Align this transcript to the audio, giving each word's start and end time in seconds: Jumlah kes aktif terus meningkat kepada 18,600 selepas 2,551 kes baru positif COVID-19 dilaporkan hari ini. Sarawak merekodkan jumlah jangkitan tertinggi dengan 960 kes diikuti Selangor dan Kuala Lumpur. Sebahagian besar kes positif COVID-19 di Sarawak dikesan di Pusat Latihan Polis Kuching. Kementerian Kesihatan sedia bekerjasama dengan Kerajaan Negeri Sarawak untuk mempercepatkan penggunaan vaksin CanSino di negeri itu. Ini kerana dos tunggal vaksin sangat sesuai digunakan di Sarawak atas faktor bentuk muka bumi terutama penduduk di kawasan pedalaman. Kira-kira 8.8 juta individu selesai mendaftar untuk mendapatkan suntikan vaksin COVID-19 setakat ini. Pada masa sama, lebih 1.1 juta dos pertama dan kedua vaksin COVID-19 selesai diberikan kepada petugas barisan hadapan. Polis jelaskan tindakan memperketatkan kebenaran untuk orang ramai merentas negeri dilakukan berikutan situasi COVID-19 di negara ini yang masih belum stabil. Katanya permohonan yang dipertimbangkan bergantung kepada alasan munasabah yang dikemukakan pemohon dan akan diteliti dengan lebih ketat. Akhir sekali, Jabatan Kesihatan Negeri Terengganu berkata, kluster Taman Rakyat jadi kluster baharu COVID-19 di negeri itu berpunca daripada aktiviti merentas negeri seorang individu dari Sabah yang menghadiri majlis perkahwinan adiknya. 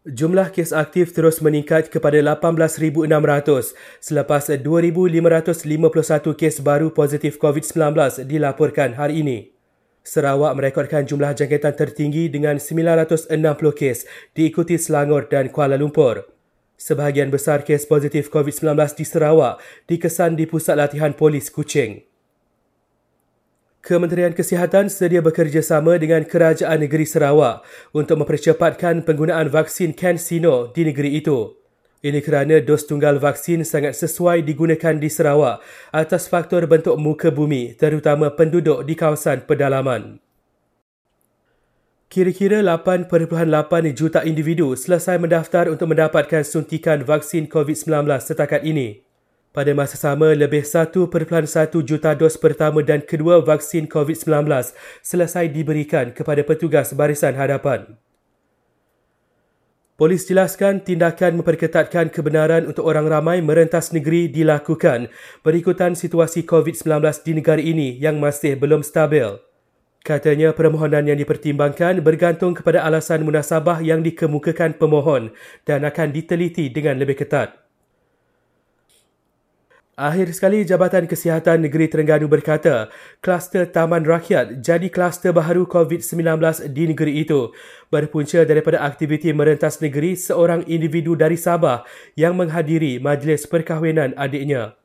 Jumlah 0.00 0.48
kes 0.48 0.72
aktif 0.72 1.12
terus 1.12 1.44
meningkat 1.44 1.92
kepada 1.92 2.16
18,600 2.16 3.04
selepas 4.00 4.48
2,551 4.48 6.40
kes 6.40 6.64
baru 6.64 6.88
positif 6.88 7.36
COVID-19 7.36 8.24
dilaporkan 8.24 8.96
hari 8.96 9.20
ini. 9.20 9.52
Sarawak 10.00 10.56
merekodkan 10.56 11.04
jumlah 11.04 11.36
jangkitan 11.36 11.76
tertinggi 11.76 12.32
dengan 12.32 12.56
960 12.56 13.28
kes 13.76 14.08
diikuti 14.32 14.80
Selangor 14.80 15.28
dan 15.28 15.52
Kuala 15.52 15.76
Lumpur. 15.76 16.32
Sebahagian 16.80 17.28
besar 17.28 17.60
kes 17.60 17.84
positif 17.84 18.32
COVID-19 18.32 18.72
di 18.96 19.04
Sarawak 19.04 19.60
dikesan 19.84 20.32
di 20.32 20.48
Pusat 20.48 20.80
Latihan 20.80 21.12
Polis 21.12 21.52
Kuching. 21.52 22.09
Kementerian 23.90 24.30
Kesihatan 24.30 24.86
sedia 24.86 25.18
bekerjasama 25.18 25.98
dengan 25.98 26.22
Kerajaan 26.22 26.78
Negeri 26.78 27.02
Sarawak 27.02 27.66
untuk 27.90 28.22
mempercepatkan 28.22 29.02
penggunaan 29.02 29.50
vaksin 29.50 29.98
CanSino 29.98 30.70
di 30.70 30.86
negeri 30.86 31.18
itu. 31.18 31.58
Ini 31.98 32.22
kerana 32.22 32.62
dos 32.62 32.86
tunggal 32.86 33.18
vaksin 33.18 33.66
sangat 33.66 33.98
sesuai 33.98 34.46
digunakan 34.46 34.94
di 34.94 35.10
Sarawak 35.10 35.58
atas 35.90 36.30
faktor 36.30 36.70
bentuk 36.70 36.94
muka 37.02 37.34
bumi 37.34 37.74
terutama 37.74 38.30
penduduk 38.30 38.86
di 38.86 38.94
kawasan 38.94 39.42
pedalaman. 39.42 40.22
Kira-kira 42.06 42.62
8.8 42.62 43.10
juta 43.90 44.22
individu 44.22 44.78
selesai 44.78 45.18
mendaftar 45.18 45.66
untuk 45.66 45.90
mendapatkan 45.90 46.46
suntikan 46.46 47.02
vaksin 47.02 47.50
COVID-19 47.50 48.06
setakat 48.22 48.62
ini. 48.62 49.09
Pada 49.50 49.74
masa 49.74 49.98
sama, 49.98 50.30
lebih 50.30 50.62
1.1 50.62 51.10
juta 51.82 52.14
dos 52.14 52.38
pertama 52.38 52.86
dan 52.86 53.02
kedua 53.02 53.42
vaksin 53.42 53.90
COVID-19 53.90 54.46
selesai 55.02 55.50
diberikan 55.50 56.14
kepada 56.14 56.46
petugas 56.46 56.94
barisan 56.94 57.34
hadapan. 57.34 57.98
Polis 59.98 60.30
jelaskan 60.30 60.78
tindakan 60.80 61.42
memperketatkan 61.42 62.14
kebenaran 62.14 62.70
untuk 62.70 62.86
orang 62.86 63.10
ramai 63.10 63.42
merentas 63.42 63.90
negeri 63.90 64.30
dilakukan 64.30 65.10
berikutan 65.42 65.98
situasi 65.98 66.46
COVID-19 66.46 67.02
di 67.26 67.32
negara 67.34 67.60
ini 67.60 67.98
yang 67.98 68.22
masih 68.22 68.54
belum 68.54 68.86
stabil. 68.86 69.34
Katanya 70.06 70.56
permohonan 70.56 71.10
yang 71.10 71.18
dipertimbangkan 71.20 72.00
bergantung 72.00 72.56
kepada 72.56 72.86
alasan 72.86 73.26
munasabah 73.26 73.84
yang 73.84 74.00
dikemukakan 74.00 74.78
pemohon 74.78 75.34
dan 75.68 75.84
akan 75.84 76.14
diteliti 76.14 76.72
dengan 76.72 76.96
lebih 76.96 77.20
ketat. 77.20 77.59
Akhir 80.00 80.32
sekali, 80.32 80.64
Jabatan 80.64 81.04
Kesihatan 81.04 81.60
Negeri 81.60 81.84
Terengganu 81.84 82.24
berkata, 82.24 82.88
kluster 83.20 83.68
Taman 83.68 84.08
Rakyat 84.08 84.64
jadi 84.64 84.88
kluster 84.88 85.28
baharu 85.28 85.68
COVID-19 85.68 86.40
di 86.72 86.88
negeri 86.88 87.20
itu 87.20 87.52
berpunca 87.92 88.48
daripada 88.48 88.80
aktiviti 88.80 89.28
merentas 89.36 89.76
negeri 89.84 90.16
seorang 90.16 90.64
individu 90.64 91.20
dari 91.20 91.36
Sabah 91.36 91.84
yang 92.16 92.32
menghadiri 92.32 92.96
majlis 92.96 93.44
perkahwinan 93.44 94.16
adiknya. 94.16 94.79